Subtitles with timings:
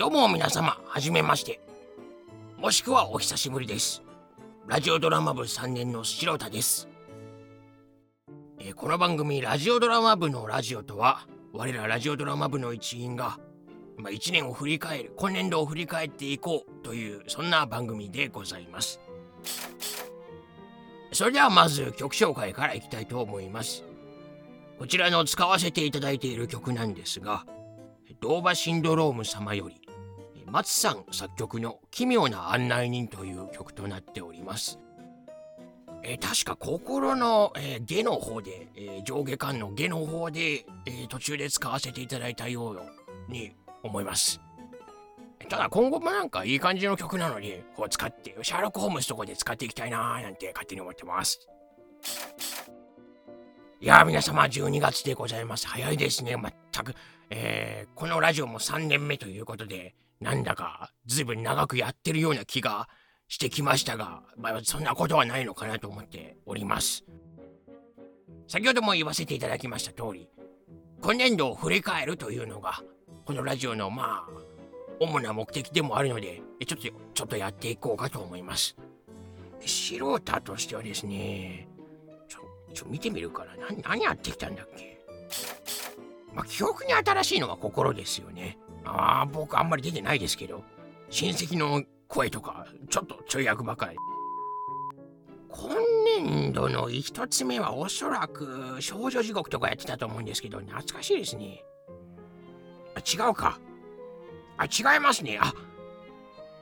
[0.00, 1.60] どうも皆様、はじめまして。
[2.56, 4.02] もしくはお久しぶりです。
[4.66, 6.88] ラジオドラマ部3年の白田です。
[8.58, 13.38] えー、この番組、ラジオドラマ部のラジオとは、我らラジオドラマ部の一員が、
[13.98, 19.02] まあ、1年を振り返る、今年度を振り返っていこうという、そんな番組でございます。
[21.12, 23.84] それではまず曲紹介からいきたいと思います。
[24.78, 27.44] こちらの使わせていただいている曲なんですが、
[28.20, 29.79] ドーバシンドローム様より、
[30.50, 34.80] 松さん作曲の奇妙な案内人という曲となっております。
[36.02, 44.40] えー、確か心の、えー、下の方で、えー、上下巻の下の方で、え、途中で使わせていただいたように思います。
[45.48, 51.38] ただ今後もなんかいい感じの曲なのに、こう使って、シャーロック・ホームズとこで使っていきたいなーなんて勝手に思ってます。
[53.80, 55.68] いや皆様12月でございます。
[55.68, 56.36] 早いですね。
[56.36, 56.94] まったく、
[57.30, 62.88] えー、このラジオも3年目ということで、なんだか随分長くやってるような気が
[63.28, 67.04] してきましたが、まあ、そんなことはないのかなと思っております。
[68.48, 70.28] 先ほども言わせていただきました通り、
[71.00, 72.82] 今年度を振り返るというのが、
[73.24, 74.50] このラジオのまあ、
[74.98, 78.76] 主な目的でもあるので、ちょっと、ちょっとやっていこうかと思います。
[79.64, 81.68] 素人としてはですね、
[82.74, 85.00] ちょ、見てみるからな、何やってきたんだっけ
[86.34, 88.58] まあ、記憶に新しいのは心ですよね。
[88.90, 90.64] ああ、僕あんまり出てないですけど、
[91.10, 93.96] 親戚の声とか、ちょっとちょい役ばかり。
[95.48, 95.74] 今
[96.24, 101.62] 年度の一つ目はおそらく少女地獄とかやってたと思うんですけど、懐かしいですね。
[102.94, 103.58] あ違うか。
[104.56, 105.38] あ、違いますね。
[105.40, 105.52] あ、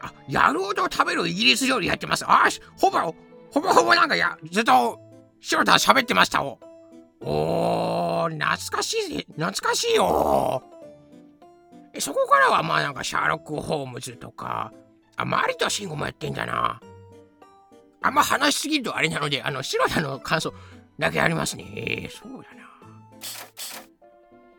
[0.00, 2.24] あ、野郎と食べるイギリス料理やってます。
[2.26, 2.98] あ、ほぼ、
[3.50, 4.98] ほぼほぼなんかや、ずっと
[5.40, 6.58] 白田喋ってましたお。
[7.20, 10.62] お、懐かしい、懐かしいよ。
[12.00, 14.72] そこからはまあなんかシャーロック・ホームズとか、
[15.16, 16.80] あ、マリとシンゴもやってんだな。
[18.02, 20.52] あんま話しすぎるとあれなので、あの、白田の感想
[20.98, 21.64] だけありますね。
[21.76, 22.64] えー、そうだな。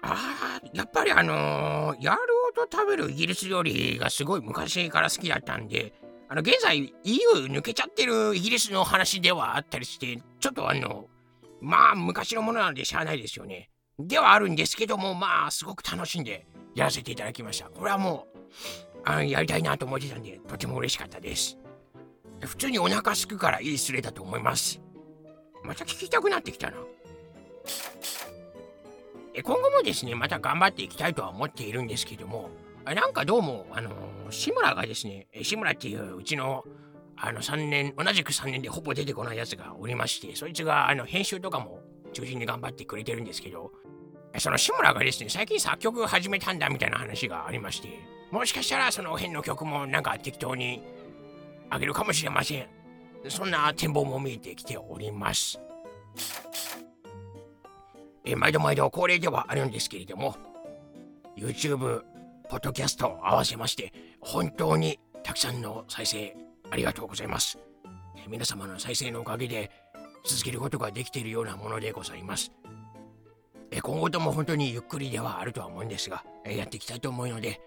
[0.02, 5.94] あー、やっぱりあのー、野郎と食べるイギリス料理がすごい昔から好きだったんで、
[6.28, 11.08] あの、現在 EU 抜けちゃってるイギリスの話ではあったりして、ちょっとあの、
[11.62, 13.70] まあ昔のものなんでしゃあないですよね。
[14.00, 17.70] ではあるんですけども、まあすごく楽しんでやらせていただきました。
[17.70, 18.38] これはもう、
[19.06, 21.58] あのやりたいなと思ってたんで、とても嬉しかったです。
[22.42, 24.82] 普通にお腹すくからいいスレだと思います。
[25.64, 26.78] また聞きたくなってきたな。
[29.44, 32.50] 今後もですね、また頑張っていきたいとは思っているんですけども、
[32.86, 33.92] なんかどうも、あの
[34.30, 36.64] 志村がですね、志村っていううちの
[37.18, 41.82] あの3年、同じく3年でほぼ出てこないやつがおりまして、そいつがあの編集とかも
[42.14, 43.72] 中心に頑張ってくれてるんですけど、
[44.40, 47.90] その志村がですね、最近作曲始めたんだみたいな話がありまして、
[48.32, 50.82] もしかしたらその辺の曲もなんか適当に
[51.70, 52.68] あげるかもしれません。
[53.30, 55.60] そんな展望も見えてきております。
[58.24, 60.36] え毎度毎度恒例ではあるんですけれども、
[61.38, 62.02] YouTube
[62.50, 66.36] ポッドキャストを合わせまして、本当にたくさんの再生
[66.70, 67.58] ありがとうございます。
[68.28, 69.72] 皆様の再生のおかげで
[70.26, 72.52] 続けることができているようなものでございます。
[73.82, 77.62] 今後とも本当にゆっくりではあるとは思うんですが、やっていきたいと思うので、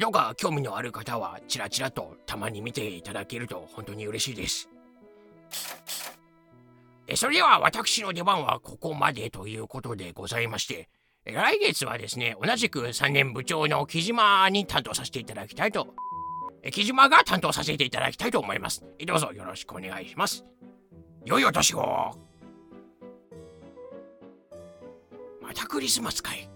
[0.00, 4.68] どうか興味のある方はチラチラとたまに見ていただけると本当に嬉しいです。
[7.14, 10.88] それでは私の出番はここまでということでございまして、
[11.24, 15.94] 来月はですね、同じく3年部長の木島に担当させていただきたいと、
[16.70, 18.84] 木島が担当させていただきたいと思います。
[19.04, 20.44] どうぞよろしくお願いします。
[21.24, 22.16] 良いお年を
[25.52, 26.48] またクリスマスかい。